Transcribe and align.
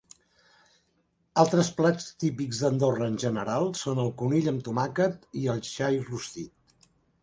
Altres 1.43 1.69
plats 1.81 2.09
típics 2.25 2.63
d'Andorra 2.65 3.11
en 3.13 3.21
general 3.27 3.71
són 3.85 4.05
el 4.07 4.13
conill 4.25 4.53
amb 4.57 4.69
tomàquet 4.71 5.33
i 5.45 5.49
el 5.57 5.67
xai 5.73 6.05
rostit. 6.13 6.89